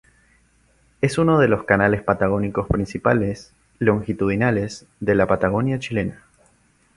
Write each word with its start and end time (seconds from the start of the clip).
Es 1.01 1.19
uno 1.19 1.37
de 1.39 1.47
los 1.47 1.65
canales 1.65 2.01
patagónicos 2.01 2.67
principales, 2.67 3.53
longitudinales, 3.77 4.87
de 4.99 5.13
la 5.13 5.27
Patagonia 5.27 5.77
chilena. 5.77 6.23